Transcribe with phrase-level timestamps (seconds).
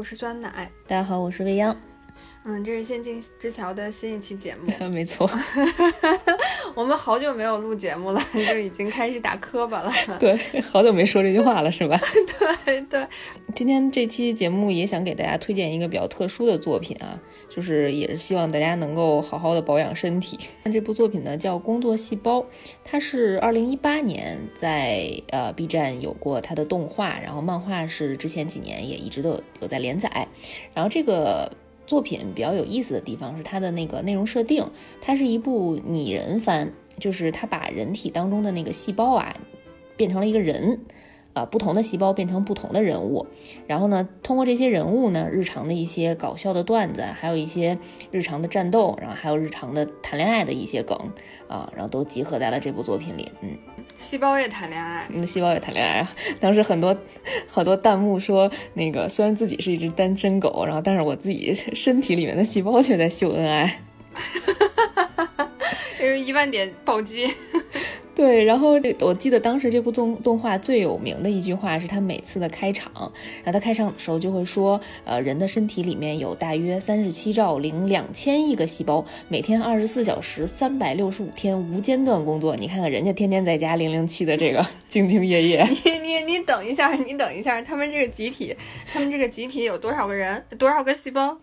[0.00, 0.72] 我是酸奶。
[0.86, 1.76] 大家好，我是未央。
[2.42, 4.72] 嗯，这是仙境之桥的新一期节目。
[4.94, 5.28] 没错，
[6.74, 9.92] 我们好久没有录节目了，就已经开始打磕巴了。
[10.18, 12.00] 对，好久没说这句话了，是吧？
[12.64, 13.06] 对对。
[13.54, 20.38] 今天这期节目也想给大家推荐一个比较特殊的作品啊，就是也是希望大家能够好好的保养身体。
[20.62, 22.38] 那这部作品呢叫《工作细胞》，
[22.82, 30.26] 它是二零一八年在呃 B 站有过它的动画，然后漫画是之前几年也一直都有在连载，
[30.74, 31.52] 然后这个。
[31.90, 34.64] 作品比较有意思的地方是它的那个内容设定，
[35.00, 39.34] 它是一部拟人番，就是它把人体当中的那个细胞啊
[39.96, 40.82] 变成了一个人，
[41.32, 43.26] 啊，不同的细胞变成不同的人物，
[43.66, 47.76] 然后呢，通过这些人物呢，日常的一些搞笑的段子，还有一些
[48.12, 50.96] 日常的战斗，然后还有日常的谈恋爱的一些梗
[51.48, 53.58] 啊，然后都集合在了这部作品里，嗯。
[54.00, 56.10] 细胞也谈恋爱，嗯，细胞也谈恋爱啊！
[56.40, 56.96] 当时很多
[57.46, 63.82] 好多弹幕说，那个虽然自己是一只单身狗，然后但是我自己身体里面的细胞却在秀恩爱，
[66.00, 67.30] 因 为 一万点暴击。
[68.20, 72.92] 对，然后这我记得当时这部动动画最有名的一句话是他每次的开场，
[73.42, 82.54] 然后他开场的时候就会说，呃，人的身体里面有大约三十七兆零两千亿个细胞，每天二十四小时三百六十五天无间断工作。
[82.54, 85.66] 你看看人家天天在家零零七的这个 兢兢业业。
[85.86, 88.54] 你你你等一下，你等一下，他们这个集体，
[88.92, 91.38] 他们这个集体有多少个人，多少个细胞？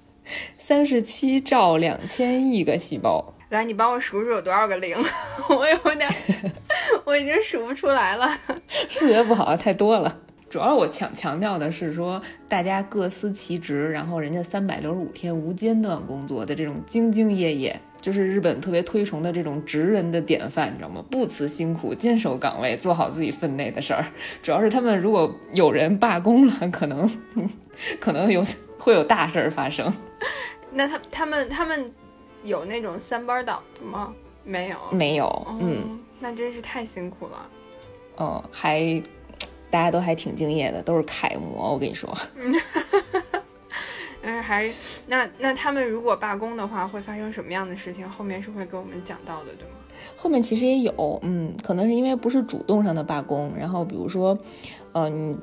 [0.60, 3.34] 三十七兆两千亿个细胞。
[3.50, 4.98] 来，你帮我数数有多少个零？
[5.50, 6.10] 我有点，
[7.06, 8.30] 我已经数不出来了。
[8.90, 10.18] 数学不好，太多了。
[10.50, 21.02] 主要我强强调的是说，大家各司其职，然后人家三百六十五天无间断工作的这种兢兢业业，就是日本特别推崇的这种职人的典范，你知道吗？
[21.10, 24.06] 不辞辛苦，坚守岗位，做好自己分内的事儿。
[24.42, 27.10] 主要是他们如果有人罢工了，可能
[28.00, 28.46] 可能有
[28.78, 29.94] 会有大事儿发生。
[30.72, 31.90] 那他他们他们。
[32.48, 34.14] 有那种三班倒的吗？
[34.44, 35.48] 没有，没有。
[35.60, 37.50] 嗯，那真是太辛苦了。
[38.20, 39.02] 嗯，还
[39.70, 41.74] 大家都还挺敬业的，都是楷模。
[41.74, 42.10] 我跟你说，
[44.24, 44.72] 嗯，还
[45.06, 48.10] 那那他们如果罢工的话，会发生什么样的事情？
[48.10, 49.76] 后面是会给我们讲到的，对吗？
[50.16, 54.38] 后面其实也有，嗯，可能是因为不是主动上的罢工，然后比如说，
[54.94, 55.38] 呃，你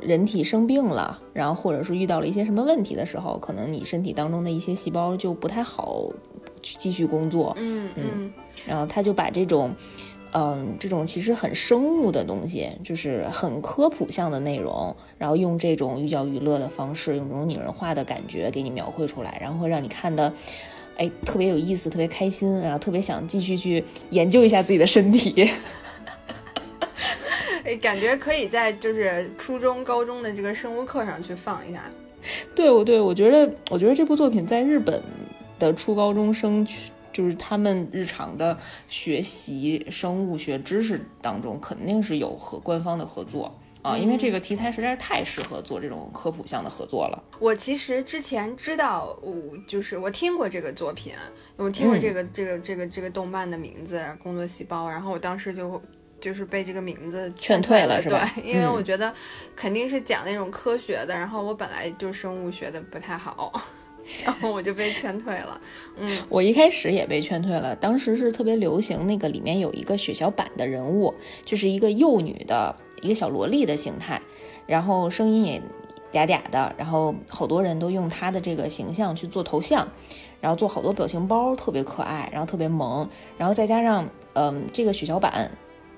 [0.00, 6.04] 人体生病了，然后或者是遇到了一些什么问题的时候，可能你身体当中的一些细胞就不太好。
[6.62, 8.32] 去继续工作，嗯嗯，
[8.66, 9.74] 然后他就把这种，
[10.32, 20.32] 嗯，这种其实很生物的东西，就是很科普向的内容，然后用这种寓教于乐的方式，用这种拟人化的感觉给你描绘出来，然后会让你看的，
[20.96, 25.48] 哎，特别有意思，特别开心，然后特别想继续去研究一下自己的身体，
[27.64, 31.82] 哎，感觉可以在就是初中、高中的这个生物课上去放一下。
[32.54, 35.02] 对，我对我觉得，我觉得这部作品在日本。
[35.60, 36.66] 的初高中生，
[37.12, 47.22] 就是他们日常的学习生物学知识当中，肯定是有和官方的合作啊，因为这个题材实在是太适合做这种科普向的合作了。
[47.38, 49.32] 我其实之前知道，我
[49.66, 51.12] 就是我听过这个作品，
[51.56, 55.80] 我听过这个这个这个这个动漫的名字《工作细胞》，然后我当时就
[56.20, 58.30] 就是被这个名字劝退了，是吧？
[58.34, 59.12] 对，因为我觉得
[59.56, 63.52] 肯定是讲那种科学的，然后我本来就生物学的不太好。
[64.24, 65.60] 然后我就被劝退了，
[65.96, 67.74] 嗯，我一开始也被劝退了。
[67.76, 74.20] 当时是特别流行那个里面有一个血小板的人物，就是一个幼女的一个小萝莉的形态，
[74.66, 75.62] 然后声音也
[76.12, 79.88] 嗲嗲的，然后好多人都用她的这个形象去做头像，
[80.40, 85.50] 然后做好多表情包，特别可爱，然后特别萌，然后再加上嗯这个血小板。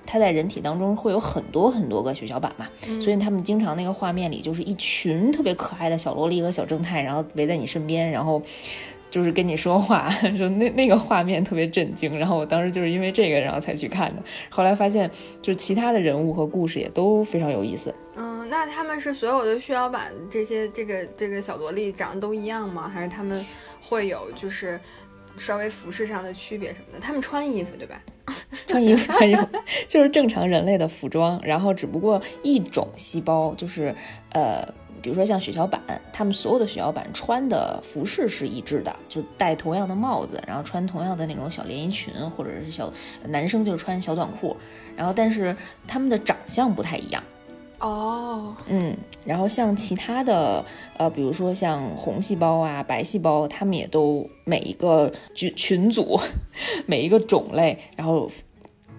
[0.05, 2.67] 它在人体当中会有很多很多个血小板嘛，
[3.01, 8.41] 所以他们经常那个画面里就是一群特别可爱的小萝莉和小正太，然后围在你身边，然后
[9.09, 12.17] 就是跟你说话，说那 那个画面特别震惊。
[12.17, 14.21] 然后我当时就是因为这个，然后才去看的。
[14.49, 15.09] 后来发现
[15.41, 17.93] 就是其他的人物和故事也都非常有意思。
[18.15, 22.89] 嗯，那他们是所有的血小板这些这个这个小萝莉长得都一样吗？
[22.89, 23.43] 还是他们
[23.81, 24.79] 会有就是
[25.37, 26.99] 稍微服饰上的区别什么的？
[26.99, 28.01] 他们穿衣服对吧？
[28.67, 29.47] 穿衣服，穿衣服，
[29.87, 33.93] 就是正常人类的服装，然后只不过一种细胞，就是
[34.31, 34.65] 呃，
[35.01, 35.81] 比如说像血小板，
[36.13, 42.91] 他们所有的血小板穿的服饰是一致的，就戴同样的帽子，然后穿同样的那种小连衣裙，或者是小
[43.27, 44.55] 男生就是穿小短裤，
[44.95, 45.55] 然后但是
[45.87, 47.21] 他们的长相不太一样。
[47.79, 50.63] 哦，嗯，然后像其他的，
[50.97, 56.17] 呃，比如说像红细胞啊、白细胞，它们也都每一个群群组，
[56.87, 58.29] 每一个种类，然后，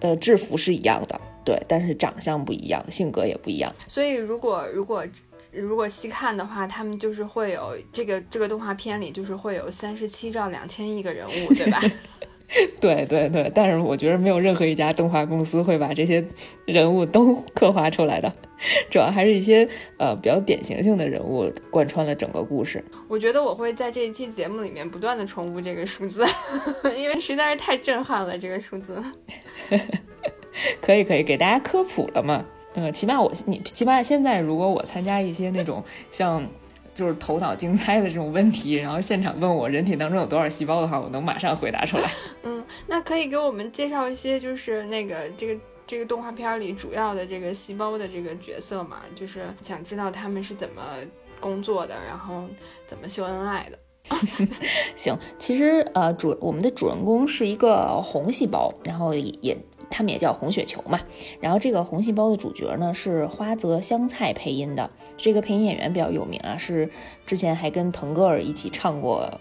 [0.01, 3.73] 呃，制服是一样的，对，但是长相不一样，性格也不一样。
[3.87, 5.03] 所以，如果如果
[5.51, 11.79] 如果细看的话，他们就是会有这个这个动画片里就是会有三十七兆两千亿个人物，对吧？
[12.79, 16.23] 对对对，但是我觉得没有任何一家动画公司会把这些
[16.65, 18.31] 人物都 刻画出来的，
[18.89, 22.83] 主要还是一些呃比较典型性的人物贯穿了整个故事。
[23.07, 26.23] 我觉得我会在这一期节目里面不断的重复这个数字，
[26.95, 29.03] 因为实在是太震撼了这个数字。
[30.81, 32.45] 可以可以给大家科普了嘛？
[32.75, 36.47] 嗯，起码我你起码现在如果我参加一些那种像。
[36.95, 42.09] 就是头脑竞猜的这种问题，然后现场问我人体当中有多少细胞的话，我能马上回答出来。
[42.43, 49.01] 嗯，那可以给我们介绍一些，就是那个这个这个动画片里主要的这个细胞的这个角色嘛？
[49.13, 50.81] 就是想知道他们是怎么
[51.41, 52.45] 工作的，然后
[52.87, 53.77] 怎么秀恩爱的。
[54.95, 59.57] 行，其实呃主我们的主人公是一个红细胞，然后也。
[59.95, 60.99] 他们也叫红血球嘛，
[61.39, 66.89] 然后这个红细胞的主角呢是花泽香菜配音的，这个配音演员比较有名啊，是
[67.25, 69.39] 之前还跟腾格尔一起唱过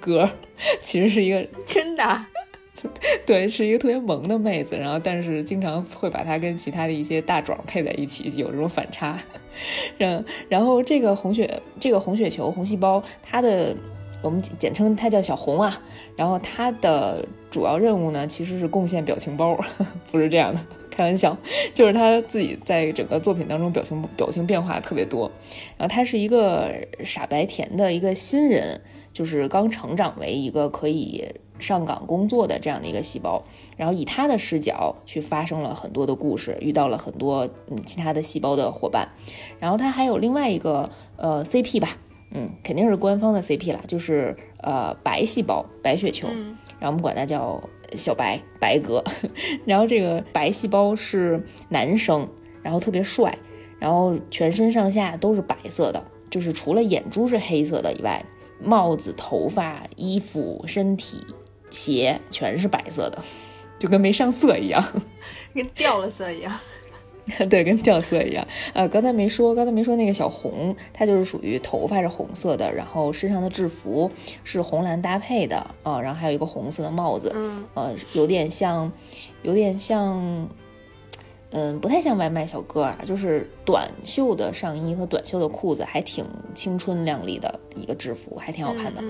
[0.00, 0.30] 歌，
[0.84, 2.24] 其实是一个真的，
[3.26, 9.18] 对，是一个特别萌的妹子，然后但是经常会把她跟其他的一些大壮配在一起，有这种反差。
[9.98, 13.74] 嗯，然后这个红血这个红血球红细胞，它的。
[14.20, 15.80] 我们简称他叫小红啊，
[16.16, 19.58] 然后他的主要任务呢，其实是贡献表情包，
[20.10, 20.60] 不是这样的，
[20.90, 21.36] 开玩笑，
[21.72, 25.30] 就是他自己在整个作品当中表情表情变化特别多，
[25.76, 26.72] 然后他是一个
[27.04, 28.80] 傻白甜的一个新人，
[29.12, 31.24] 就是刚成长为一个可以
[31.60, 33.44] 上岗工作的这样的一个细胞，
[33.76, 39.08] 然后以他的视角去发生了很多的故事，遇到了很多嗯其他的细胞的伙伴，
[39.60, 41.96] 然后他还有另外一个呃 CP 吧。
[42.30, 46.28] 嗯，肯定是官方的 CP 啦，就是呃白细胞白血球，
[46.78, 47.62] 然后我们管它叫
[47.94, 49.02] 小白白哥。
[49.64, 52.28] 然后这个白细胞是男生，
[52.62, 53.36] 然后特别帅，
[53.78, 58.24] 然后全身上下都是白色的，就是除了眼珠是黑色的以外，
[58.62, 61.24] 帽子、头发、衣服、身体、
[61.70, 63.22] 鞋全是白色的，
[63.78, 64.84] 就跟没上色一样，
[65.54, 66.52] 跟掉了色一样。
[67.50, 68.46] 对，跟掉色一样。
[68.72, 74.10] 呃，刚才没说，刚才没说那个小红，它就是属于头发是红色的，然后身上的制服
[74.44, 78.90] 是红蓝搭配的啊，然后还有一个红色的帽子，嗯，呃，有点像，
[79.42, 80.48] 有点像，
[81.50, 86.24] 嗯，不太像外卖小哥啊，就是短袖的上衣和短袖的裤子，还挺
[86.54, 89.02] 青春靓丽的一个制服，还挺好看的。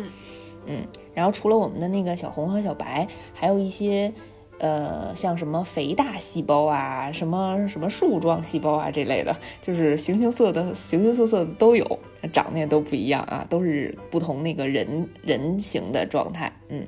[0.66, 4.12] 嗯，然后除了我们的那个小红和小白，还有一些。
[4.58, 11.98] 呃，像什么肥大细胞啊，什么什么树状细胞啊这类的，就是形形色的、形形色色的都有，
[12.32, 16.52] 长得也都不一样啊，都是不同那个人人形的状态。
[16.68, 16.86] 嗯，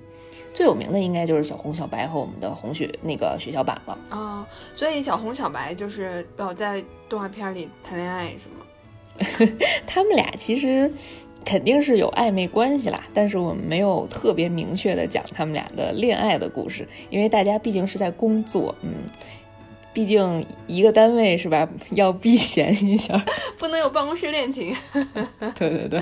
[0.52, 4.46] 最有名的应该就是小红、小白和我们的红血那个血小板了啊。
[4.74, 9.52] 所以小红、小白就是老在动画片里谈恋爱是吗？
[9.86, 10.92] 他们俩其实。
[11.44, 18.92] 肯定是有暧昧关系啦，但是我们没有特别明确的讲他们俩的恋爱的故事，因为大家毕竟是在工作，嗯，
[19.92, 23.24] 毕竟一个单位是吧，要避嫌一下，
[23.58, 24.74] 不能有办公室恋情。
[25.58, 26.00] 对对对。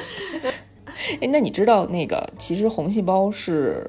[1.21, 3.89] 哎，那你知道那个其实红细胞是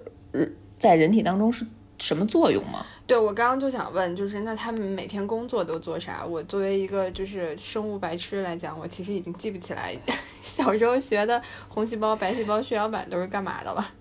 [0.78, 1.66] 在人体当中是
[2.00, 2.86] 什么作用吗？
[3.06, 6.26] 对，我刚刚就想问，就是那他们每天工作都做啥？
[6.26, 9.96] 我作为一个就是生物白痴来讲，我其实已经记不起来
[10.42, 13.92] 小时候学的红细胞、白细胞、血小板都是干嘛的了。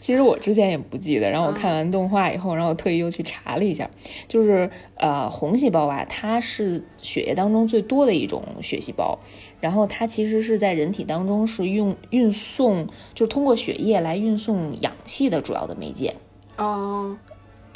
[0.00, 3.88] 其实我之前也不记得，然后我看完动画以后，然后我特意又去查了一下，
[4.26, 9.18] 就是呃红细胞啊，它是血液当中最多的一种血细胞，
[9.60, 16.14] 然后它其实是在人体当中是用运送，就是通过血液来运送氧气的主要的媒介。
[16.56, 17.16] 哦。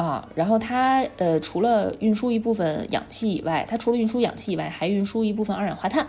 [0.03, 6.07] 啊，然后它呃，除了运输一部分氧气以外，它除了运输氧气以外，还运输一部分二氧化碳。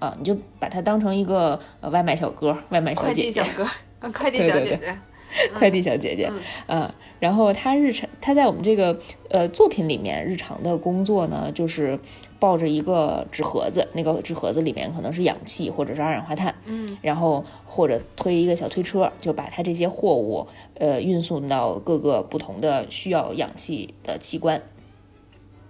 [0.00, 4.98] 啊，你就把它当成一个呃外卖小哥、外卖小姐姐、快递 小哥、快递小姐姐、
[5.54, 6.32] 快递小姐姐。
[6.66, 8.98] 嗯，然后她日常她在我们这个
[9.30, 11.98] 呃作品里面日常的工作呢，就是
[12.38, 16.54] 抱着一个纸盒子，那个纸盒子里面可能是氧气或者是二氧化碳。
[16.64, 24.62] 嗯，然后或者推一个小推车，就把她这些货物呃运送到各个不同的需要氧气的器官。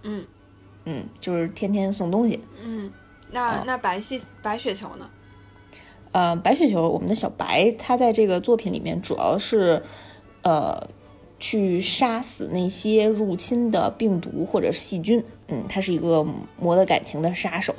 [0.03, 0.25] 嗯
[0.85, 2.41] 嗯，就是天天送东西。
[2.63, 2.93] 嗯。
[3.31, 5.11] 那那白细白雪球呢？
[6.13, 9.83] 呃，白血球，我们的小白，它在这个作品里面主要是，
[10.43, 10.89] 呃，
[11.39, 15.23] 去杀死那些入侵的病毒或者细菌。
[15.49, 16.27] 嗯，它是一个
[16.59, 17.75] 磨得感情的杀手。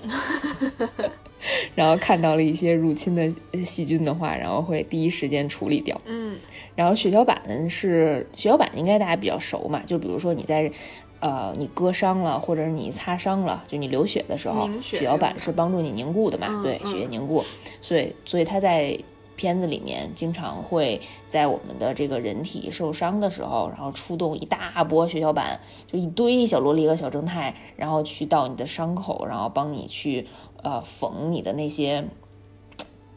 [1.73, 3.31] 然后看到了一些入侵的
[3.65, 5.99] 细菌的话，然后会第一时间处理掉。
[6.05, 6.37] 嗯。
[6.75, 9.81] 然后血小板是血小板，应该大家比较熟嘛？
[9.85, 10.71] 就比如说你在。
[11.19, 16.61] 呃，你割伤了，或者是你擦伤了，就你流血的时候，血小板是帮助你凝固的嘛？
[16.63, 17.43] 对，血液凝固。
[17.81, 18.97] 所以，所以他在
[19.35, 30.27] 片子里面经常会在我们的这个人体受伤的时候，然后出动一大波血小板，就一堆小萝莉和小正太，然后去到你的伤口，然后帮你去
[30.63, 32.05] 呃缝你的那些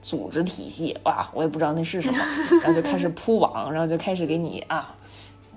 [0.00, 0.96] 组织体系。
[1.04, 2.18] 哇，我也不知道那是什么，
[2.62, 4.96] 然后就开始铺网，然后就开始给你啊，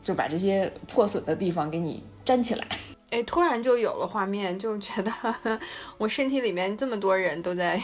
[0.04, 2.04] 就把这些破损的地方给你。
[2.26, 2.68] 站起来，
[3.12, 5.12] 哎，突然就有了画面，就觉得
[6.00, 7.80] 我身体里面这么多人都在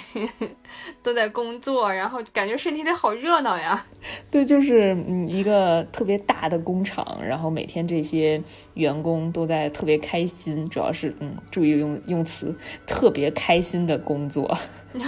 [1.04, 3.86] 都在工作，然后感觉身体里好热闹呀。
[4.32, 8.42] 对，就是嗯一个特别大的工厂，然后每天这些
[8.74, 12.54] 员工都在特别开心，主要是嗯注意用用词，
[12.88, 14.58] 特别开心的工作。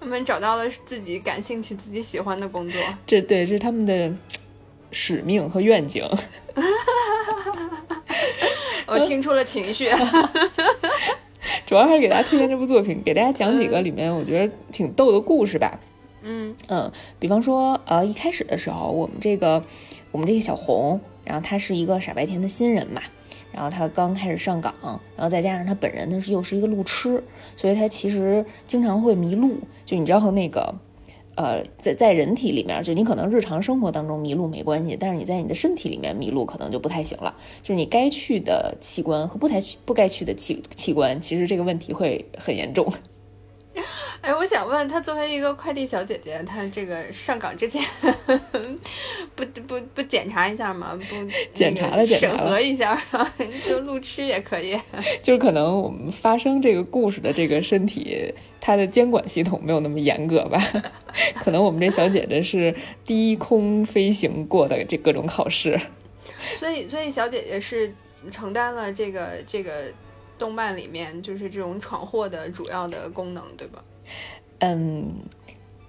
[0.00, 4.10] 他们找到了自己感兴趣、自己喜欢的工作，这对这是他们的
[4.90, 6.02] 使命和愿景。
[8.90, 9.88] 我听出了情绪，
[11.64, 15.78] 主要还是给大家推荐这部作品，给大家讲几个里面我觉得挺逗的故事吧。
[16.22, 19.64] 嗯嗯，比方说，呃，一开始的时候，我们这个
[20.10, 23.00] 我们这个小红，然后她是一个傻白甜的新人嘛，
[23.52, 24.74] 然后她刚开始上岗，
[25.16, 27.22] 然后再加上她本人呢是又是一个路痴，
[27.54, 29.60] 所以她其实经常会迷路。
[29.86, 30.74] 就你知道和那个。
[31.40, 37.34] 呃，在在人体里面，就你可能日常生活当中迷路没关系，但是你在你的身体里面迷路可能就不太行了。
[37.62, 42.92] 就是你该去的器官和不太去不该去的器器官，其实这个问题会很严重。
[44.22, 47.82] 哎，我想问，她作为一个快递小姐姐，她这个上岗之前
[49.34, 50.98] 不不不检查一下吗？
[51.08, 51.14] 不
[51.54, 53.00] 检查了，检查了，审核一下，
[53.66, 54.78] 就路痴也可以。
[55.22, 60.60] 就是可能我们发生这个故事的这个身体，它的监管系统没有那么严格吧？
[61.36, 62.74] 可能我们这小姐姐是
[63.06, 65.80] 低空飞行过的这各种考试。
[66.58, 67.90] 所以，所以小姐姐是
[68.30, 69.84] 承担了这个这个
[70.38, 73.82] 动漫里面就是这种闯祸的主要的功能，对吧？
[74.58, 75.12] 嗯，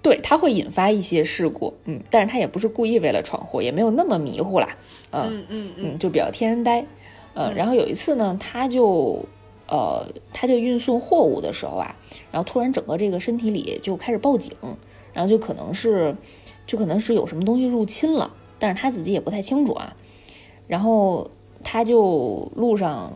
[0.02, 4.68] 对，它会引发一些事故，嗯，但是他也不是故意为了闯祸，也没有那么迷糊啦，
[5.10, 6.84] 嗯嗯嗯，就比较天然呆，
[7.34, 9.24] 嗯，然后有一次呢，他就
[9.68, 11.94] 呃，他就运送货物的时候啊，
[12.30, 14.54] 然后突然整个这个身体里就开始报警，
[15.12, 16.16] 然后就可能是
[16.66, 19.94] 就可能是有什么东西入侵了，但是他自己也不太清楚啊，
[20.66, 21.30] 然后
[21.62, 23.12] 他就路上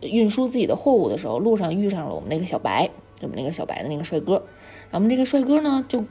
[0.00, 2.90] 运输自己的货物的时候，路上遇上了我们那个小白。
[3.20, 6.04] 我们那个小白的那个帅哥，然后我们这个帅哥呢，就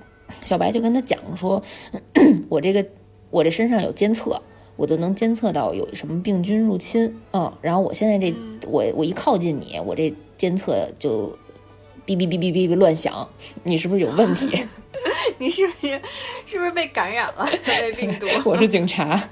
[0.44, 1.62] 小白就跟他讲说，
[2.50, 2.86] 我这个
[3.30, 4.42] 我这身上有监测，
[4.75, 8.36] 我都能监测到有什么病菌入侵，嗯，然后我现在这
[8.68, 11.38] 我我一靠近你，我这监测就
[12.06, 13.28] 哔哔哔哔哔哔乱响，
[13.63, 14.66] 你是不是有问题？
[15.38, 16.01] 你是不是
[16.46, 17.48] 是不是被感染了？
[17.66, 18.28] 被病毒？
[18.44, 19.30] 我是警察。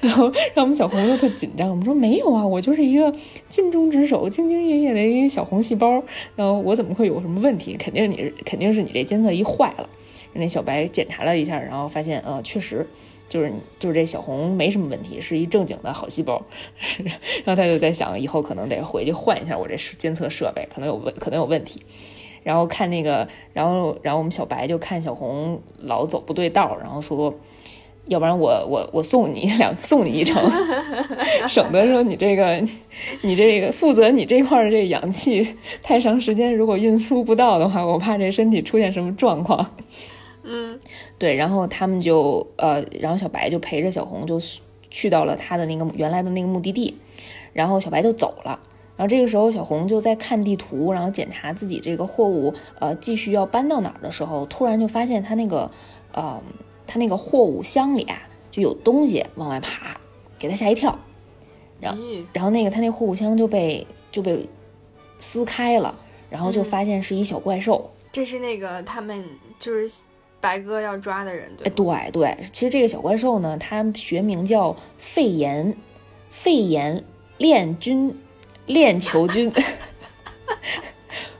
[0.00, 3.12] 然后让我们小红又特紧张，我们说没有啊，我就是一个
[3.48, 6.02] 尽忠职守、兢兢业业的一个小红细胞，
[6.36, 7.76] 然后我怎么会有什么问题？
[7.76, 9.88] 肯定你是，肯定是你这监测仪坏了。
[10.34, 12.86] 那小白检查了一下，然后发现，呃，确实
[13.28, 16.44] 就是就是这小红没什么问题，是一正经的好细胞。
[17.44, 21.82] 然后他就在想，以后可能得回去换一下我这监测设备，可能有问，可能有问题。
[22.42, 27.34] 然后看那个，然后然后我们小白就看小红老走不对道，然后说。
[28.06, 30.40] 要不然我我我送你两送你一程，
[31.48, 32.64] 省得说你这个
[33.22, 39.74] 你这个负责你这块的这个氧气太长时间，如果运输不到的话，我怕这身体出现什么状况。
[40.44, 40.78] 嗯，
[41.18, 44.40] 对，然后他们就呃，然后小白就陪着小红就
[44.88, 46.96] 去到了他的那个原来的那个目的地，
[47.52, 48.60] 然后小白就走了，
[48.96, 55.68] 然后这个时候小红就在看地图，然后检查自己这个货物呃继续要搬到哪儿的时候，突然就发现他那个
[56.12, 56.40] 呃。
[56.86, 59.98] 他那个货物箱里啊，就有东西往外爬，
[60.38, 60.98] 给他吓一跳。
[61.80, 62.02] 然后，
[62.32, 64.48] 然后那个他那货物箱就被就被
[65.18, 65.94] 撕开了，
[66.30, 67.90] 然后就发现是一小怪兽。
[68.12, 69.22] 这是那个他们
[69.58, 69.90] 就是
[70.40, 75.76] 白哥要抓的人，对对对，其实这个小怪兽呢，它学名叫肺炎
[76.30, 77.04] 肺炎
[77.36, 78.18] 链菌
[78.64, 79.52] 链球菌。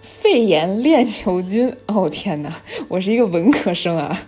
[0.02, 1.74] 肺炎链球菌。
[1.86, 2.52] 哦天哪，
[2.88, 4.26] 我是一个文科生啊。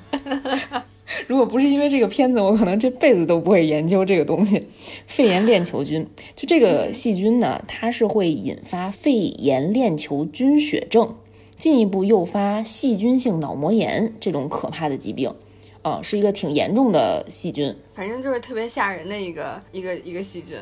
[1.28, 4.66] 如果不是因为这个片子，我可能这辈子都不会研究这个东西。
[5.06, 11.14] 肺炎链球菌，就这个细菌呢，它是会引发肺炎链球菌血症，
[11.54, 15.35] 进一步诱发细菌性脑膜炎这种可怕的疾病，
[15.82, 17.76] 啊，是一个挺严重的细菌。
[17.94, 20.56] 反正就是特别吓人的一个一个一个细菌。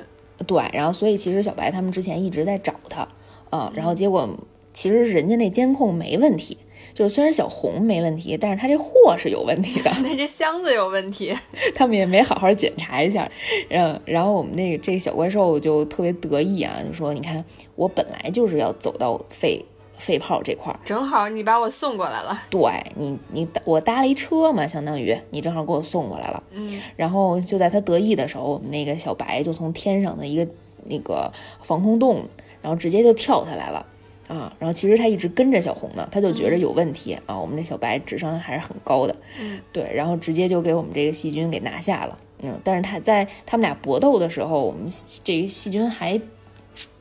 [0.49, 3.07] 对，然后所以其实小白他们之前一直在找他，
[3.51, 4.29] 啊，然后结果。
[4.73, 6.59] 其实人家那监控没问题，
[6.97, 11.37] 就是虽然小红没问题，但是他这货是有问题的， 他这箱子有问题，
[11.77, 13.31] 他们也没好好检查一下。
[13.69, 19.63] 嗯，然后我们那个这个小怪兽就特别得意啊，就说：“你看，我本来就是要走到肺。”
[19.99, 22.39] 肺泡这块儿，正好你把我送过来了。
[22.51, 22.61] 对
[22.97, 26.43] 你，你我搭了一车嘛，相当于你正好给我送过来了。
[26.51, 30.47] 嗯，然后就在他得意的时候，我们那个小白就从天上的一个
[30.85, 32.29] 那个防空洞，
[32.61, 33.87] 然后直接就跳下来了。”
[34.29, 37.39] 啊，然后其实他一直跟着小红呢，他就觉着有问题啊。
[37.39, 42.59] 我们这小白智商还是很高的，嗯，对，然后直接就给我们这个细菌给拿下了，嗯。
[42.65, 44.89] 但是他在他们俩搏斗的时候，我们
[45.23, 46.21] 这个细菌还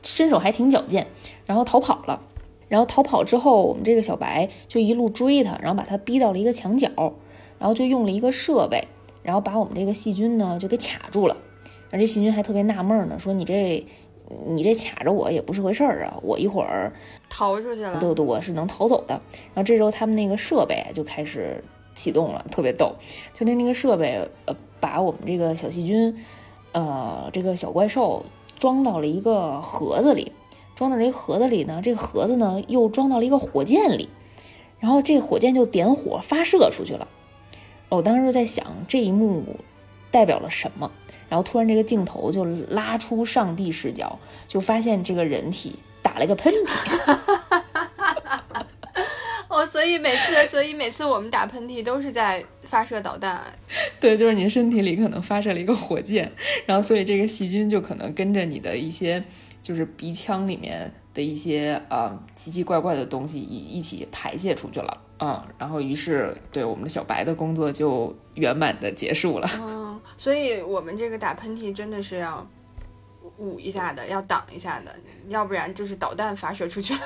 [0.04, 1.04] 身手还挺矫健，
[1.46, 2.20] 然后逃跑了。
[2.68, 6.88] 然后逃跑之后，我们这个小白就一路追他，然后把他逼到了一个墙角，
[7.58, 8.86] 然后就用了一个设备，
[9.24, 11.36] 然后把我们这个细菌呢就给卡住了。
[11.90, 13.84] 然后这细菌还特别纳闷呢，说你这。
[14.44, 16.18] 你这卡着我也不是回事儿啊！
[16.20, 16.92] 我一会儿
[17.28, 19.20] 逃出去了，对对，我是能逃走的。
[19.54, 21.62] 然后这时候他们那个设备就开始
[21.94, 22.94] 启动了，特别逗。
[23.34, 26.16] 就那那个设备，呃，把我们这个小细菌，
[26.72, 28.24] 呃，这个小怪兽
[28.58, 30.32] 装到了一个盒子里，
[30.74, 34.08] 装到这个盒子里呢，这个盒子呢又装到了一个火箭里，
[34.78, 37.08] 然后这个火箭就点火发射出去了。
[37.88, 39.42] 我当时就在想，这一幕
[40.10, 40.90] 代表了什么？
[41.28, 45.76] 然后突然，这个镜头就拉出上帝视角，就发现这个人体
[46.06, 47.18] 打了个喷嚏。
[49.48, 53.42] 哦，所以每次， 所以每次我们打喷嚏都是在发射导弹。
[53.98, 56.30] 对，就是你身体里可能发射了一个火箭，
[56.66, 59.24] 然后所以这个细菌就可能跟着你的一些，
[59.62, 65.02] 就是鼻腔里面的一些呃奇奇怪怪的东西一一起排泄出去了。
[65.18, 69.48] 嗯，然后于是对我们的小白的工作就圆满的结束了。
[69.58, 72.46] 嗯，所以我们这个打喷嚏真的是要
[73.38, 74.94] 捂一下的，要挡一下的，
[75.28, 77.00] 要不然就是导弹发射出去了。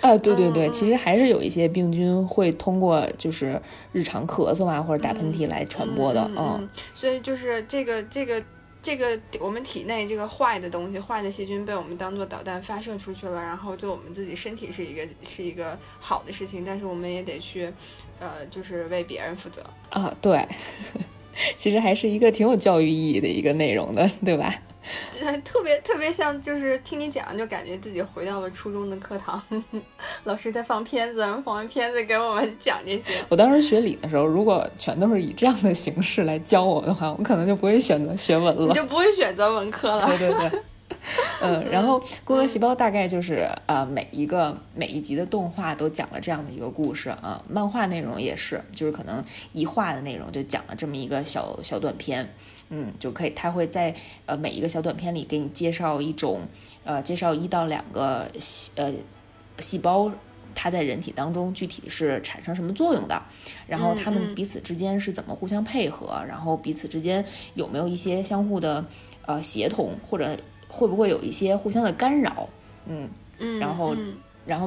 [0.00, 3.60] 啊，对对对，其实还是有一些病菌会通过就是
[3.92, 6.30] 日常咳嗽啊或者打喷嚏来传播的。
[6.36, 8.42] 嗯，所以就是这个这个。
[8.84, 17.72] 这个我们体内这个坏的东西、坏的细菌被我们当做导弹发射出去了，然后对我们自己身体是一个是一个好的事情，但是我们也得去，
[18.18, 20.12] 呃，就是为别人负责啊。
[20.20, 20.44] 对，
[21.56, 24.52] 其实还是一个挺有教育意义的一个内容的，对吧？
[25.44, 29.40] 特别特别像，就是听你讲，就感觉自己回到了初中的课堂，
[30.24, 33.24] 老师在放片子，放完片子给我们讲这些。
[33.28, 40.04] 我当时学理的时候，如果全都是以这样的形式来教我的话，我可能就不会选择学文了，你就不会选择文科了。
[40.06, 40.60] 对对对。
[41.40, 52.32] 嗯， 然后《工作细胞》大概就是呃每一个每一集的动画都讲了这样的一个故事啊，漫画内容也是，就是可能一画的内容就讲了这么一个小小短片，
[52.68, 53.94] 嗯，就可以，他会在
[54.26, 56.40] 呃每一个小短片里给你介绍一种
[56.84, 58.92] 呃介绍一到两个细呃
[59.58, 60.10] 细胞，
[60.54, 63.22] 它在人体当中具体是产生什么作用的，
[63.66, 67.24] 然后它们彼此之间是怎么互相配合，然后彼此之间
[67.54, 68.84] 有没有一些相互的
[69.26, 70.36] 呃协同或者。
[70.72, 72.48] 会不会有一些互相的干扰？
[72.88, 73.06] 嗯
[73.38, 73.94] 嗯，然后
[74.46, 74.66] 然后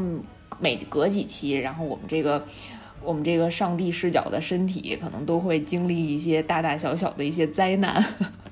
[0.59, 2.45] 每隔几期，然后我们这个
[3.03, 8.05] 我们这个上帝视角的身体可能都会经历一些大大小小的一些灾难，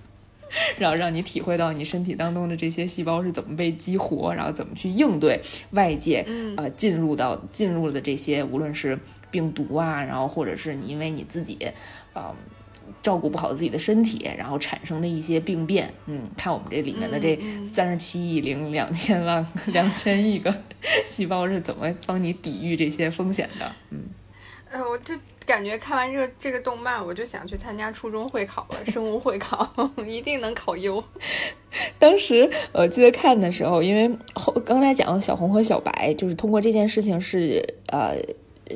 [0.80, 5.39] 然后让你体会到你身体当中的这些细胞是怎么被激活，然后怎么去应对
[5.72, 6.26] 外界
[6.58, 8.98] 呃进入到进入的这些无论是
[9.30, 11.58] 病毒啊，然后或者是你因为你自己
[12.13, 12.34] 啊。
[13.02, 20.54] 照顾不好自己的身体，然后产生的一些病变，嗯，看我们这里面的这三十七亿零两千万 两千亿个
[21.06, 24.04] 细胞是怎么帮你抵御这些风险的，嗯，
[24.72, 25.13] 呃，我就
[25.46, 29.69] 感觉看完这个这个动漫，我就想去参加初中会考了， 生物会考
[30.08, 31.04] 一定能考优。
[32.00, 38.15] 当时我记得看的时候，因为后刚才讲小红和小白，就是通过这件事情是呃。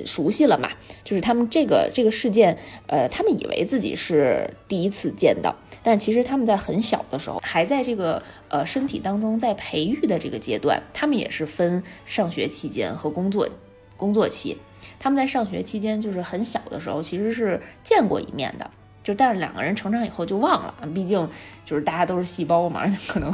[0.05, 0.69] 熟悉了嘛？
[1.03, 2.57] 就是他们这个这个事件，
[2.87, 13.47] 呃，他们以为自己是第一次见到，但其实他们在很小的时候，还在这个呃身体当中在培育的这个阶段，他们也是分上学期间和工作
[13.95, 14.57] 工作期。
[14.99, 18.69] 他们在上学期间就是很小的时候，其实是见过一面的，
[19.03, 21.29] 就但是两个人成长以后就忘了，毕竟
[21.65, 23.33] 就是大家都是细胞嘛，可能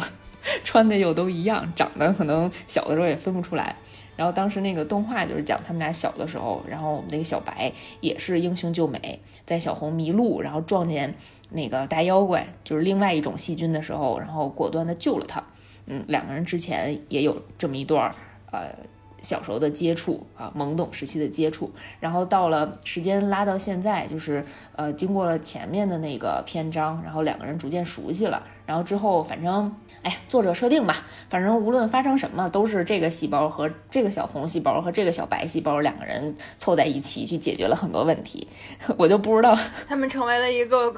[0.64, 3.78] 穿的又都一样，长得可能小的时候也分不出来。
[4.16, 11.16] 然后当时那个动画就是讲他们俩小的时候，然后我们那个小白也是英雄救美，在小红迷路，然后撞见
[11.50, 15.44] 那个大妖怪，就是另外一种细菌的时候，然后果断的救了他。
[15.86, 18.16] 嗯，两个人之前也有这么一段儿
[18.52, 18.74] 呃
[19.22, 24.46] 小时候的接触啊，懵懂时期的接触，然后到了时间拉到现在，就是
[24.76, 38.48] 呃，经过了前面的那个篇章，然后两个人逐渐熟悉了，然后之后反正，哎，作者设定吧，反正无论发生什么，都是这个细胞和这个小红细胞和这个小白细胞两个人凑在一起去解决了很多问题，
[38.98, 40.94] 我就不知道他们成为了一个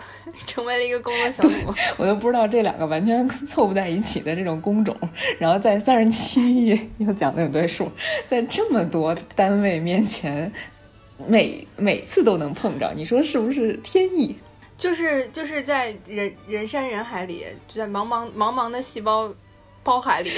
[0.45, 4.95] 成为了一个工作小组， 我就不知道这两个完全 凑不在一起的这种工种，
[5.39, 7.91] 然后在三十七页又讲的有对数。
[8.28, 10.51] 在这么多单位面前，
[11.28, 14.36] 每每次都能碰着，你说是不是天意？
[14.77, 19.33] 就是就是在人人山人海里，就在茫茫茫茫的细胞
[19.83, 20.31] 包海里，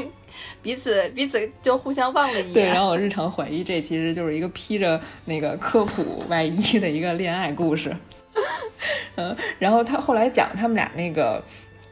[0.62, 2.52] 彼此彼此就互相望了一眼。
[2.52, 7.96] 对， 然后我日常怀疑这其实就是一个披着那个科普外衣的一个恋爱故事。
[9.16, 11.42] 嗯，然后他后来讲他们俩那个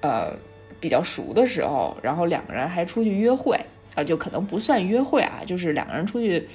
[0.00, 0.32] 呃
[0.80, 3.58] 比较熟的时候，然后两个人还出去约会。
[3.94, 6.48] 啊，就可能不算约会啊，就是两个人出去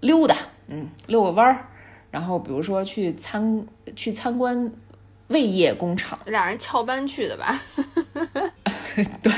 [0.00, 1.68] 溜达，嗯，遛个弯儿，
[2.16, 4.72] 然后比如说去参去参观
[5.28, 7.60] 胃液工厂，俩人翘班去的吧？
[9.20, 9.30] 对，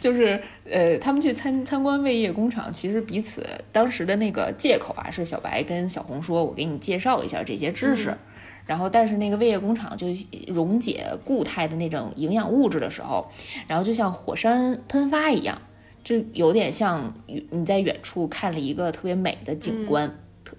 [0.00, 8.16] 就是呃，他们去参参观胃液工厂，其实彼此当时的那个借口啊，是小白跟小红说，我给你介绍一下这些知识，
[8.64, 10.06] 然后但是那个胃液工厂就
[10.46, 13.30] 溶解固态的那种营养物质的时候，
[13.66, 15.60] 然后就像火山喷发一样。
[16.02, 20.14] 就有点像你在远处看了一个特别美的景观，特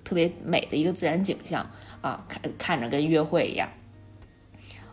[0.09, 1.69] 特别美的一个自然景象
[2.01, 3.69] 啊，看看着跟约会一样，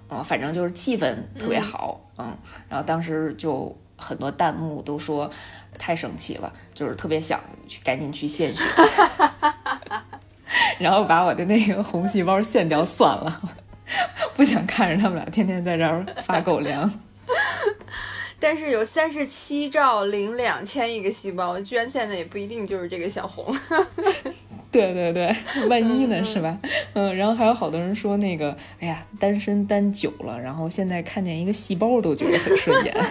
[0.09, 2.37] 啊，反正就是气氛特别好，嗯，
[2.69, 5.31] 然后当时就很多弹幕都说
[5.79, 8.63] 太生气了，就是特别想去赶紧去献血，
[10.79, 13.41] 然后把我的那个红细胞献掉算了，
[14.37, 16.93] 不想看着他们俩天天在这儿发狗粮。
[18.39, 23.57] 但是有三十七兆零两千亿个细胞，捐献的也不一定就是这个小红。
[24.71, 25.35] 对 对对，
[25.69, 26.59] 万一呢，是吧？
[26.95, 32.95] 嗯，然后还有好多人说那个，哎呀，单身单久了，然后现在看见一个细胞都觉得很顺眼。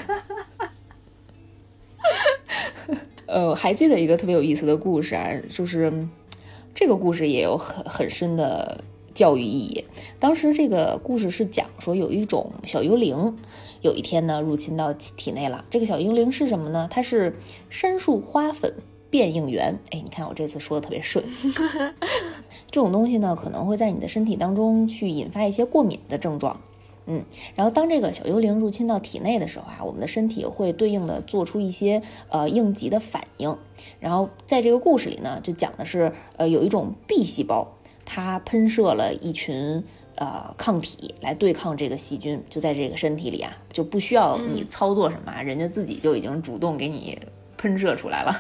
[3.28, 6.08] 呃，还记得一个特别有意思的故事啊，就是
[6.74, 9.84] 这个故事也有很很深的教育意义。
[10.20, 13.38] 当时这个故事是讲说有一种小幽灵。
[13.82, 15.64] 有一天呢，入侵到体内了。
[15.70, 16.88] 这个小幽灵是什么呢？
[16.90, 17.38] 它是
[17.70, 18.74] 杉树花粉
[19.16, 19.80] 变应原。
[19.92, 21.24] 哎，你看我这次说的特别顺。
[22.70, 26.60] 这种东西呢，可能会在你的身体当中去引发一些过敏的症状。
[27.06, 27.24] 嗯，
[27.56, 33.58] 然后当这个小幽灵入侵到体内的时候啊，我们的身体会对应的做出一些呃应急的反应。
[34.02, 39.82] 然后在这个故事里呢，就讲的是呃有一种 B 细胞，它喷射了一群。
[40.18, 47.20] 呃，抗体来对抗这个细菌，就在这个身体里啊，就不需要你操作什么，人家自己就已经主动给你
[47.58, 48.34] 喷射出来了。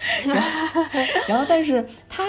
[1.28, 2.28] 然后，但是它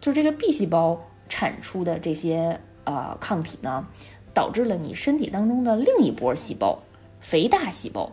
[0.00, 3.86] 就是这个 B 细胞产出的这些呃抗体呢，
[4.32, 6.82] 导致了你身体当中的另一波细胞
[7.20, 8.10] 肥大细胞，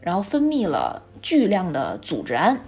[0.00, 2.60] 然后分泌了巨量的组织胺。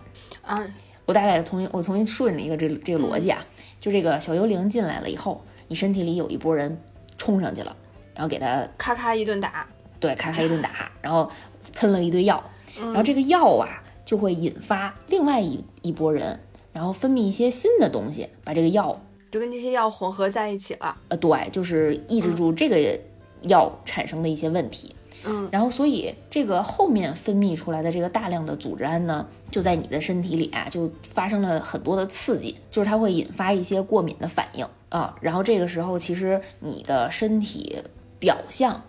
[0.43, 0.67] 啊，
[1.07, 3.45] 我大概重新我重新顺了一个这这个逻辑啊，
[3.81, 6.81] 就这个小幽灵进来了以后，你身体里有一波人。
[7.21, 7.77] 冲上去了，
[8.15, 9.67] 然后给他咔咔一顿打，
[9.99, 11.29] 对，咔咔一顿打，然后
[11.75, 12.41] 喷了一堆药，
[12.77, 16.41] 然后这个药啊就会引发另外一一波人，
[16.73, 18.99] 然后分泌一些新的东西，把这个药
[19.31, 20.97] 就跟这些药混合在一起了。
[21.09, 22.99] 呃，对，就是抑制住这个
[23.43, 24.95] 药产生的一些问题。
[25.27, 34.67] 嗯，然后所以这个后面分泌出来的这个大量的组织胺呢，就在你的身体里啊，就发生了很多的刺激，就是它会引发一些过敏的反应。
[34.89, 37.77] 啊，然后这个时候，其实你的身体
[38.19, 38.83] 表象，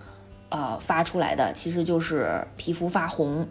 [0.47, 3.45] 呃，发出来的其实就是皮肤发红，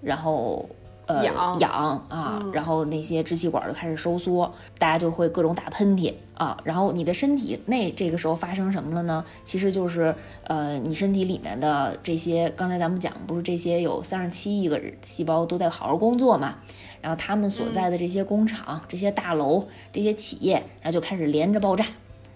[0.00, 0.68] 然后
[1.06, 1.24] 呃
[1.58, 9.24] 痒啊，然后那些支气管就开始收缩，大家就会各种打喷嚏啊，然后你的身体内这个时候发生什么了呢？
[9.44, 16.56] 其实就是呃，你身体里面的这些，刚才咱们讲不是这些有三十七亿个细胞都在好好工作嘛？
[17.00, 21.86] 然后他们所在的这些工厂、这些大楼、这些企业，然后就开始连着爆炸，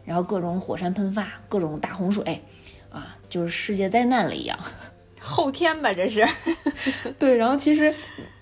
[0.05, 2.43] 然后各种火山喷发，各种大洪水，
[2.91, 4.59] 啊，就是世界灾难了一样。
[5.23, 6.27] 后天吧，这是。
[7.19, 7.95] 对，然后其实，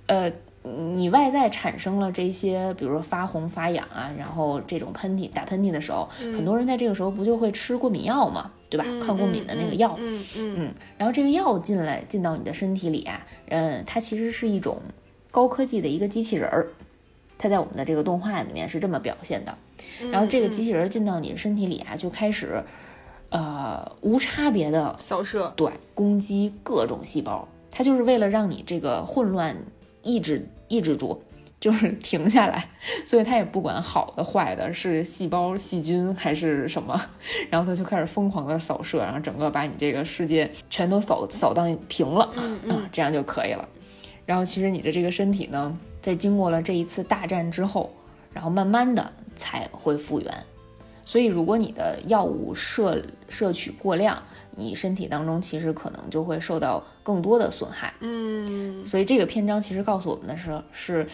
[0.06, 8.84] 呃，你外在产生了这些，比如说发红、发痒啊，然后这种喷嚏、打喷嚏的时候，很多人在这个时候不就会吃过敏药嘛，对吧？
[9.04, 9.94] 抗过敏的那个药。
[9.98, 10.74] 嗯嗯嗯。
[10.98, 14.78] 然后这个药进来进到你的身体里啊，嗯，它其实是一种。
[15.30, 16.68] 高科技的一个机器人儿，
[17.36, 19.52] 它在我们的这个动画里面是这么表现的。
[20.12, 22.62] 然后这个机器人进到你的身体里啊，就开始，
[23.30, 27.48] 呃，无差别的扫射，对，攻击各种细胞。
[27.68, 29.56] 它就是为了让你这个混乱
[30.04, 31.20] 抑制抑制住，
[31.58, 32.68] 就是 停下来，
[33.04, 37.00] 所以它也不管好的坏的，是细胞、细菌还是什么，
[37.50, 43.68] 然后它就开始疯狂的扫射，然后整个把你这个世界全都扫扫荡平了，嗯嗯，这样就可以了。
[44.26, 47.92] 然后其实你的这个身体呢，在经过了这一次大战之后，
[48.32, 50.44] 然后慢慢的才会复原。
[51.04, 57.92] 所以如果你的药物摄摄取过量，你身体当中其实可能就会受到更多的损害。
[58.00, 61.06] 嗯，所以这个篇章其实告诉我们的是是。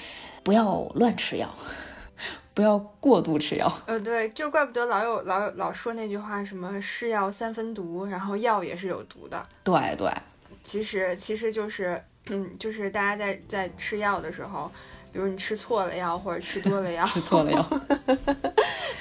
[0.42, 1.54] 不要乱吃药，
[2.54, 3.70] 不要过度吃药。
[3.84, 9.46] 呃，对，就怪不得老有老有老说那句话，什么“是药三分毒”，然后药也是有毒的。
[9.62, 10.10] 对对，
[10.62, 14.72] 其实其实就是，嗯，就是大家在在吃药的时候。
[15.12, 17.66] 比如你吃错了药，或者吃多了药， 吃错了药，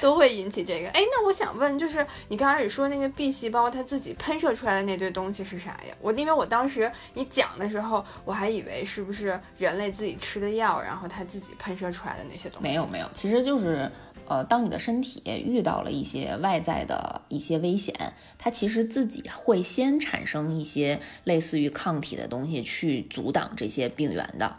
[0.02, 0.89] 都会引起这个。
[0.89, 5.95] 哎，那我想问，就是你刚开始说那个 B 细胞它自己喷射出来的那堆东西是啥呀？
[6.02, 12.67] 我因为我当时你讲的时候，我还以为是不是人类自己吃的药，然后它自己喷射出来的那些东西。
[12.67, 13.91] 没有没有，其实就是
[14.28, 24.58] 呃，当你的身体遇到了一些外在的一些危险，它其实自己会先产生一些类似于抗体的东西去阻挡这些病原的。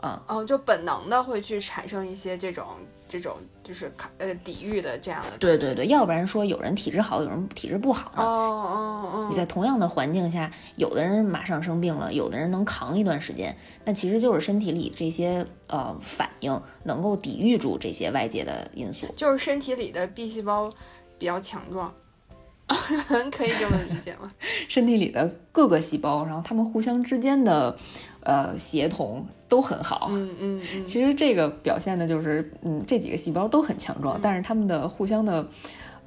[0.00, 2.64] 啊哦，就本能的会去产生一些这种
[3.08, 5.38] 这种就是抗呃抵御的这样的。
[5.38, 8.22] 对对对，要不然说有人体质好，有人体质不好呢。
[8.22, 9.26] 哦哦哦。
[9.28, 19.06] 你在同样的环境下，有的人马上生病了，有的人能扛一段时间，那其实就是身体里这些呃反应能够抵御住这些外界的因素。
[19.16, 20.70] 就是身体里的 B 细胞
[21.18, 21.92] 比较强壮，
[23.30, 24.30] 可以这么理解吗？
[24.68, 27.76] 身体里的各个细胞，然后它们互相之间的。
[28.20, 30.08] 呃，协同都很好。
[30.10, 35.48] 嗯嗯嗯，其实这个表现的就是，嗯，这几个细胞都很强壮，但是它们的互相的，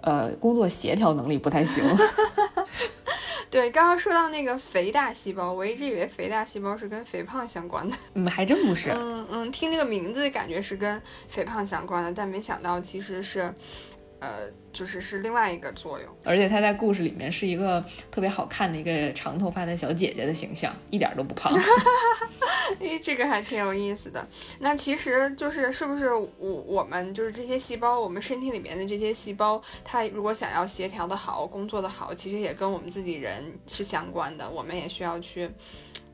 [0.01, 1.83] 呃，工作协调能力不太行。
[3.49, 7.97] 对，刚刚说到那个肥大细胞，我一直以为肥大细胞是跟肥胖相关的。
[8.13, 8.91] 嗯，还真不是。
[8.91, 13.51] 嗯嗯，听这个名字感觉是跟肥胖相关的，但没想到其实是。
[14.21, 21.51] 呃，就是是另外一个作用，而且她在故事里面是一个特别好看的一个长头发的小姐姐的形象，一点都不胖。
[22.79, 24.25] 哎，这个还挺有意思的。
[24.59, 34.47] 那其实就是是不是我我们就是这些细胞，我们身体里面的这些细胞，它如果想要协调的好，工作的好，其实也跟我们自己人是相关的。
[34.47, 35.49] 我们也需要去，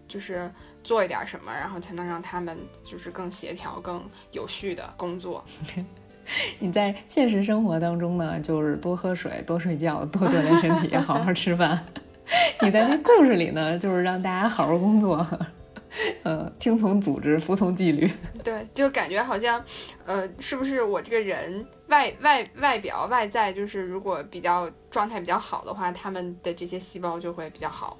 [0.07, 0.49] 就是
[0.81, 5.43] 做一点什么，然后才能让他们就是更协调、更有序的工作。
[6.59, 11.85] 你在现实生活当中呢，就是多喝水、多睡觉、多锻炼身体、好好吃饭。
[12.61, 15.25] 你在那故事里呢，就是让大家好好工作，
[16.23, 18.11] 嗯，听从组织、服从纪律。
[18.43, 19.63] 对，就感觉好像，
[20.05, 27.97] 呃，是不是我这个人外外外表外在，就是如果比较状态比较好的话，他们的这些细胞就会比较好。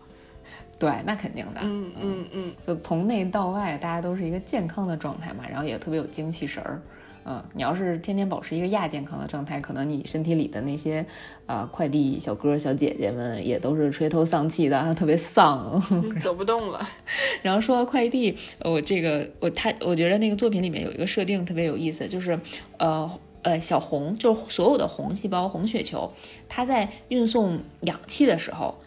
[0.77, 1.61] 对，那肯定的。
[1.63, 6.81] 嗯嗯嗯，就从内到外，大家都是一个健康的状态嘛，然后也特别有精气神儿。
[7.29, 11.05] 嗯，你要是天天保持一个亚健康的状态，可能你身体里的那些，
[11.45, 15.83] 啊，快递小哥小姐姐们也都是垂头丧气的，特别丧，
[16.21, 16.87] 走不动了。
[17.43, 22.39] 然后说到快递，我这个我他，我觉得那个作品里面有一个设定特别有意思，就是，
[22.77, 26.09] 呃呃，小红就是所有的红细胞、红血球，
[26.47, 28.77] 它在运送氧气的时候，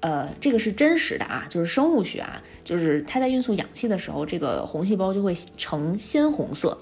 [0.00, 6.76] 呃，这个是真实的啊，就是生物学啊，就是它在运送氧气的时候，这个红细胞就会呈鲜红色。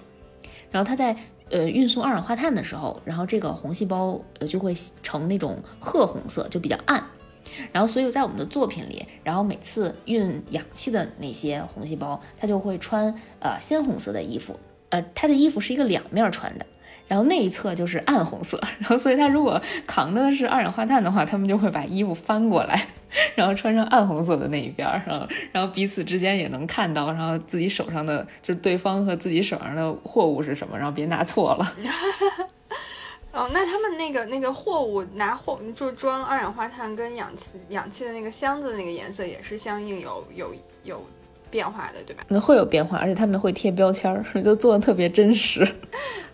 [0.75, 1.15] 然后它在
[1.51, 7.01] 呃运送二氧化碳的时候，然后这个红细胞呃就会呈那种褐红色，就比较暗。
[7.71, 14.59] 然后所以在我们的作品里，然后每次运氧气的那些红细胞，它就会穿呃鲜红色的衣服，
[14.89, 16.67] 呃它的衣服是一个两面穿的。
[17.07, 22.89] 然后那一侧就是暗红色， 然后所以它如果扛着的是二氧化碳的话，他们就会把衣服翻过来，
[23.35, 31.77] 然后穿上暗红色的那一边，然后然后彼此之间也能看到，然后自己手上的就是对方和自己手上的货物是什么，然后别拿错了。
[33.33, 41.05] 哦，那他们那个那个货物拿货就装二氧化碳跟氧气氧气的那个箱子的那个颜色也是相应有有有。
[41.55, 42.25] 变化的对吧？
[42.27, 45.64] 那会有变化，而且他们会贴标签儿， 就做的特别真实。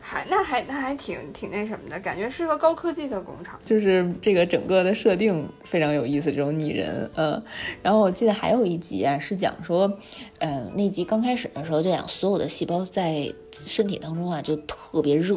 [0.01, 3.61] 还那还那还挺挺那什么的感觉，是个高科技的工厂。
[3.63, 7.41] 就是这个整个的设定非常有意思，这种拟人，嗯。
[7.83, 9.93] 然后我记得还有一集啊，是讲说，
[10.39, 15.37] 嗯，那集刚开始的时候就讲所有的细胞在身体当中啊就特别热，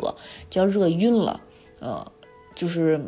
[0.49, 1.41] 就要热晕了，
[1.81, 2.09] 呃，
[2.55, 3.01] 就是。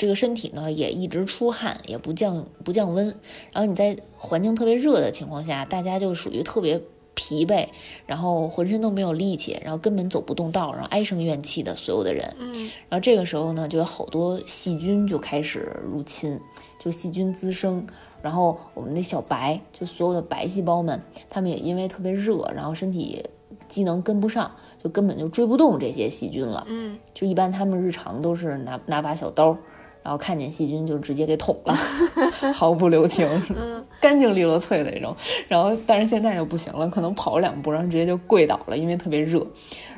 [0.00, 3.04] 这个身体呢也一直出汗，也不降不降温，
[3.52, 6.80] 然后你在环境特别热的情况下，大家就属于特别
[7.14, 7.68] 疲惫，
[8.06, 12.34] 然后浑身都没有力气，然后根本走不动道，然后唉声怨气的所有的人。
[12.38, 16.40] 嗯，然后这个时候呢，就有好多细菌就开始入侵，
[16.78, 17.86] 就细菌滋生，
[18.22, 23.22] 然后我们的小白，就所有的白细胞们，他们也因为特别热，然后身体
[23.68, 24.50] 机能跟不上，
[24.82, 26.64] 就根本就追不动这些细菌了。
[26.70, 29.54] 嗯，就一般他们日常都是拿拿把小刀，
[30.02, 31.74] 然后看见细菌就直接给捅了，
[32.54, 35.14] 毫不留情，嗯，干净利落脆的那种。
[35.46, 39.46] 然后但是现在就不行了，可能跑两步然后直接就跪倒了，因为特别热。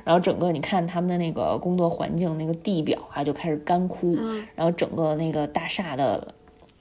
[0.04, 6.34] 然后整个你看他们的那个工作环境，那个地表啊就开始干枯，嗯然后整个那个大厦的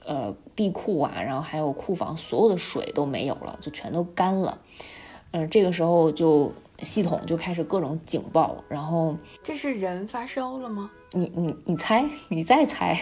[0.04, 4.58] 呃地库啊，然后还有库房，所有的水都没有了，就全都干了。
[5.30, 10.90] 嗯、这个时候就系统就开始各种警报，然后这是人发烧了吗？
[11.14, 12.98] 你你你猜，你再猜，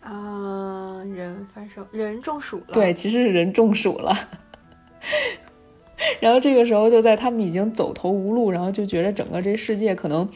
[0.00, 2.72] 啊、 人发烧，人中暑了。
[2.72, 4.16] 对，，其实是人中暑了。
[6.20, 10.28] 然后这个时候，就在他们已经走投无路，然后就觉得整个这世界可能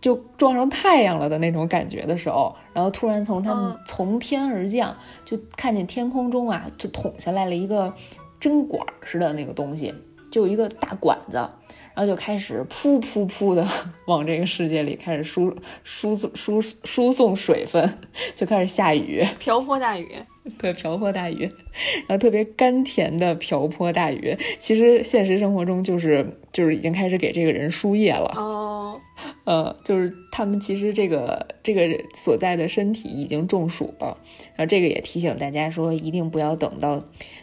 [0.00, 7.92] 就撞上太阳了的那种感觉的时候，然后突然从他们嗯从天而降，就看见天空中啊，就捅下来了一个
[8.38, 9.92] 针管似的那个东西，
[10.30, 11.48] 就有一个大管子，
[11.94, 13.66] 然后就开始噗噗噗的
[14.06, 17.98] 往这个世界里开始输输送输输送水分，
[18.34, 19.24] 就开始下雨。
[19.38, 20.08] 瓢泼大雨。
[20.58, 21.48] 对，瓢泼大雨，
[22.08, 29.00] 然后特别甘甜的瓢泼大雨，其实现实生活中就是就是已经开始给这个人输液了，哦，
[29.44, 34.16] 呃，就是他们其实这个这个所在的身体已经中暑了，
[34.54, 37.02] 然后这个也提醒大家说，一定不要等到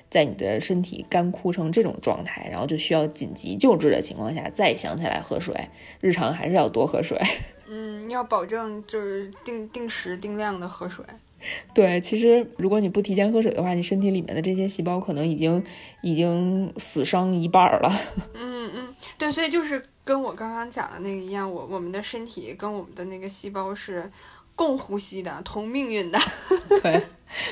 [0.10, 5.54] 在你的身体干枯成这种状态，然后就需要紧急救治的情况下再想起来喝水，
[6.00, 7.20] 日常还是要多喝水。
[7.72, 11.06] 嗯，要保证就是定定时定量的喝水。
[11.74, 15.64] 对，其实如果你不提前喝水的话，你身体里面的这些细胞可能已经
[16.02, 17.90] 已经死伤一半了。
[18.34, 24.12] 嗯嗯，对，所以就是跟我刚刚讲的那个一样，我我们的身体跟我们的那个细胞是
[24.56, 26.20] 共呼吸的，同命运的。
[26.82, 27.06] 对，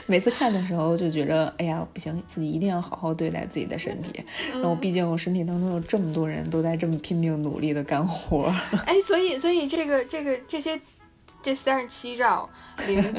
[0.08, 4.26] 每次看的时候就觉着，哎呀，不行，自己一定要好好对待自己的身体。
[4.54, 8.52] 然后，毕竟我身体当中有这么多人都在这么拼命努力的干活。
[8.88, 10.82] 哎，所以所以这个这个这些
[11.44, 12.50] 这三十七兆
[12.88, 13.16] 零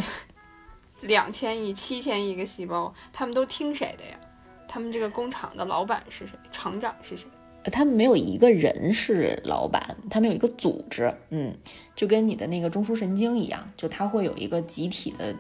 [1.03, 4.19] 两千亿、七千亿个细胞，他们都听谁的呀？
[4.67, 6.37] 他们这个工厂的老板是谁？
[6.51, 7.29] 厂长是谁？
[7.71, 11.57] 他们没有一个人是老板，他们有一个组织，嗯，
[11.97, 15.35] 就跟你的那个中枢神经一样，就它会有一个集体的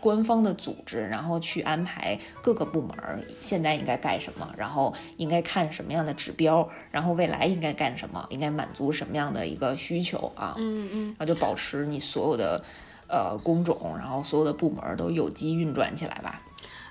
[0.00, 2.96] 官方的组织，然后去安排各个部门
[3.38, 12.64] 现在应该干什么，然后应该看什么样的指标，然后未来应该干什么，应该满足什么样的一个需求啊，嗯嗯，然后就保持你所有的
[13.06, 16.42] 呃工种，然后所有的部门都有机运转起来吧。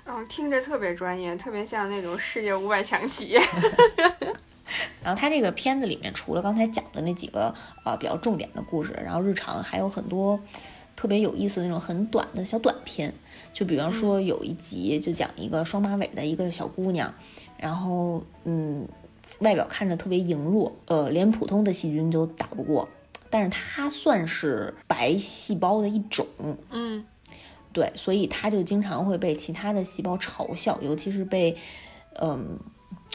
[0.04, 3.40] 嗯，听着特别专业，特别像那种世界五百强企业。
[5.02, 10.40] 然后它这个片子里面，除了刚才讲的那几个呃比较重点的故事，然后日常还有很多
[10.96, 13.12] 特别有意思的那种很短的小短片。
[13.52, 17.12] 就比方说有一集就讲一个双马尾的一个小姑娘，
[17.58, 18.88] 然后嗯，
[19.40, 22.88] 外表看着特别羸弱，呃，连普通的细菌都打不过，
[23.28, 26.26] 但是她算是白细胞的一种，
[26.70, 27.04] 嗯。
[27.74, 31.56] 对，所以他就经常会被其他的细胞嘲笑，尤其是被，
[32.20, 32.58] 嗯，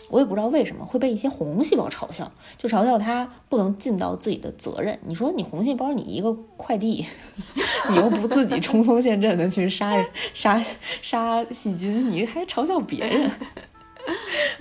[0.09, 4.97] 我也不知道为什么会被一些红细胞嘲笑，就嘲笑他不能尽到自己的责任。
[5.05, 7.05] 你说你红细胞，你一个快递，
[7.89, 9.93] 你又不自己冲锋陷阵的去杀
[10.33, 10.63] 杀
[11.01, 13.31] 杀细菌，你还嘲笑别人。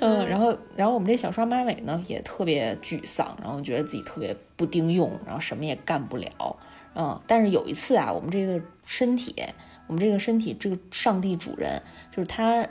[0.00, 6.56] 嗯，然后，然后我们这小双马尾呢也特别沮丧，然后觉得自己特别不丁用，然后什么也干不了。
[6.96, 9.34] 嗯，但是有一次啊，我们这个身体，
[9.86, 11.80] 我们这个身体这个上帝主人，
[12.10, 12.66] 就是他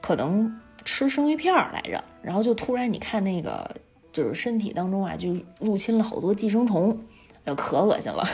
[0.00, 3.70] 可能吃生鱼片来着，然后就突然你看那个
[4.10, 6.98] 就是身体当中啊，就入侵了好多寄生虫，
[7.44, 8.24] 哎呦可恶心了，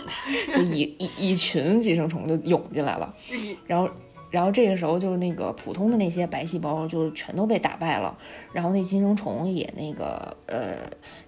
[0.52, 3.88] 就一 一一群寄生虫就涌进来了，嗯然后。
[4.30, 8.16] 然后这个时候就那个普通的那些白细胞就全都被打败了，
[8.54, 10.78] 然后那寄生虫也那个呃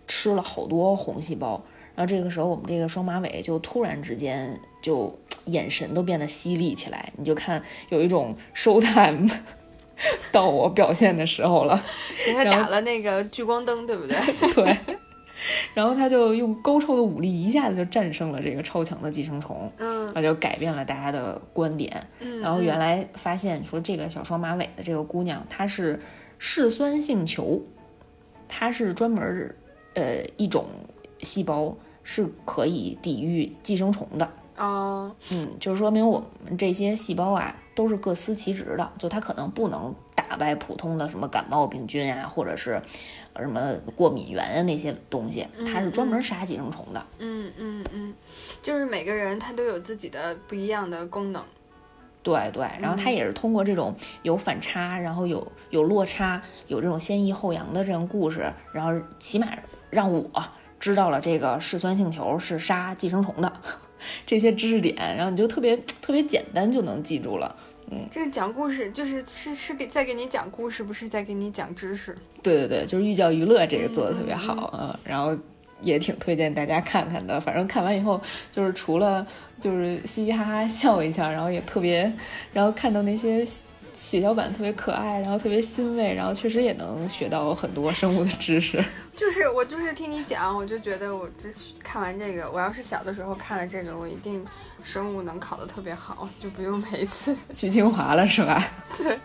[0.09, 1.63] 吃了好多红细胞，
[1.95, 5.15] 然后这个时候我们这个双马尾就突然之间就
[5.53, 9.29] 眼神都变得犀利起来，你就看有一种 show time
[10.33, 11.83] 到我表现的时候了，
[12.25, 14.17] 给他打了那个聚光灯，对不对？
[14.55, 14.79] 对，
[15.73, 22.07] 然后他就用高超的武力一下子就战胜了这个超强的寄生虫，嗯然后就改变了大家的观点。
[22.21, 26.01] 嗯，然后原来来发现说这个小双马尾的这个姑娘，她是
[26.39, 27.63] 嗜酸性球，
[28.49, 29.55] 它是专门
[29.95, 30.67] 呃一种
[31.23, 34.29] 细胞是可以抵御寄生虫的。
[34.57, 42.81] 哦，嗯，就说明我们这些细胞啊都是各司其职的，就它可能不能打败普通的什么感冒病菌啊，或者是
[43.33, 47.07] 呃什么过敏源啊那些东西，它是专门杀寄生虫的。
[47.19, 48.15] 嗯嗯嗯，
[48.63, 51.43] 就是每个人他都有自己的不一样的功能。
[52.23, 59.49] 对对，然后它也是通过这种有反差，然后有有落差，有这种先抑后扬的这种故事，然后起码
[59.91, 60.25] 让我
[60.81, 63.53] 知道了这个嗜酸性球是杀寄生虫的
[64.27, 67.55] 这些知识点，然后你就特别特别简单就能记住了。
[67.91, 72.17] 嗯，这个讲故事就是是是给在给你讲故事，不是在给你讲知识。
[72.43, 75.37] 对对对，就是寓教于乐，这个做的特别好啊，然后
[75.83, 77.39] 也挺推荐大家看看的。
[77.39, 79.27] 反正看完以后，就是除了
[79.61, 82.11] 就是嘻嘻哈哈笑一下，然后也特别，
[82.55, 83.45] 然后看到那些
[83.95, 88.85] 血小板特别可爱，然后特别欣慰，然后确实也能学到很多生物的知识。
[89.17, 91.49] 就是我就是听你讲，我就觉得我这
[91.83, 94.45] 看完这个，我要是小的时候看了这个，我一定。
[94.83, 98.63] 生物能考得特别好，就不用每一次 去清华了，是吧？
[98.99, 99.19] 对，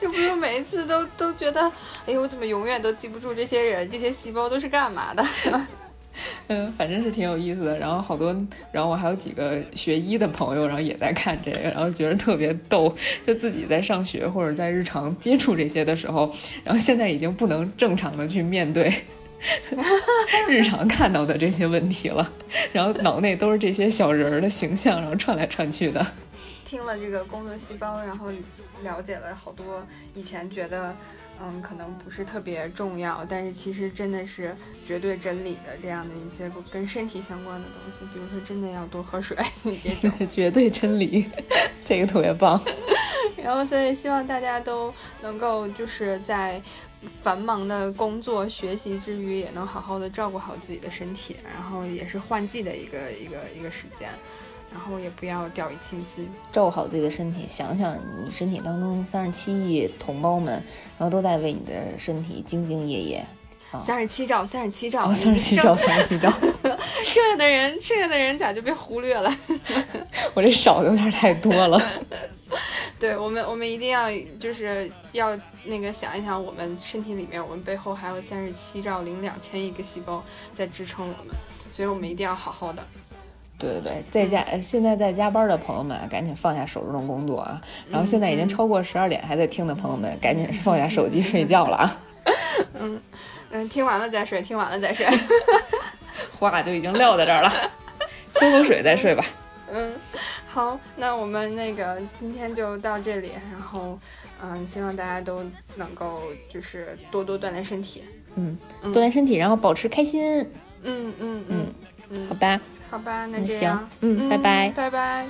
[0.00, 1.60] 就不用每一次都都觉得，
[2.06, 5.24] 哎呦，我怎么永远都记不住这些人，这些细胞都是干嘛的？
[6.48, 7.78] 嗯，反正是挺有意思的。
[7.78, 8.34] 然后好多，
[8.72, 12.94] 然后我还有几个学医的朋友，然后也在看这个，然后觉得特别逗，
[13.26, 18.92] 就自己在上学或者在日常接触这些的时候，然后现在已经不能正常的去面对。
[20.48, 22.30] 日常看到的这些问题了，
[22.74, 26.06] 然后脑内都是这些小人儿的形象，然后串来串去的。
[26.62, 28.30] 听了这个工作细胞，然后
[28.82, 29.82] 了解了好多
[30.14, 30.94] 以前觉得
[31.42, 34.54] 嗯可能不是特别重要，但是其实真的是
[34.86, 41.26] 绝对真理的这样的一些跟身体相关的东西，比如说真的要多喝水 这种 绝对真理，
[41.86, 42.60] 这个特别棒。
[43.42, 46.62] 然后所以希望大家都能够就是在。
[47.22, 54.10] 繁忙的工作学习之余，也能好好的照顾好自己的身体，然后也是换季的一个一个一个时间，
[54.72, 57.46] 然后也不要掉以轻心，照顾好自己的身体。
[57.48, 60.54] 想想你身体当中三十七亿同胞们，
[60.98, 63.26] 然后都在为你的身体兢兢业业。
[63.78, 69.32] 三十七兆，三十七兆，三十七兆，三十七兆，剩下 的人，剩下的人咋就被忽略了？
[70.34, 71.80] 我这少的有点太多了。
[72.98, 74.10] 对我们，我们一定要
[74.40, 80.20] 就是要那个想一想，我们身体里面，我们背后还有三十七兆零两千亿个细胞
[80.52, 81.32] 在支撑我们，
[81.70, 82.84] 所以我们一定要好好的。
[83.60, 87.60] 对对对，在家现在在加班的朋友们，赶紧放下手中的工作啊！
[87.90, 92.00] 然后现在已经超过十二点还在听的朋友们，赶紧放下手机睡觉了啊！
[92.80, 93.00] 嗯
[93.50, 95.06] 嗯，听完了再睡，听完了再睡，
[96.32, 97.50] 话就已经撂在这儿了，
[98.34, 99.24] 喝口水再睡吧。
[99.72, 99.92] 嗯。
[100.52, 103.96] 好，那我们那个今天就到这里，然后，
[104.42, 105.44] 嗯，希望大家都
[105.76, 108.04] 能够就是多多锻炼身体，
[108.34, 110.40] 嗯，锻炼身体，然后保持开心，
[110.82, 111.66] 嗯嗯嗯
[112.08, 112.60] 嗯，好吧，
[112.90, 115.26] 好吧，那这样，嗯，拜拜，拜拜。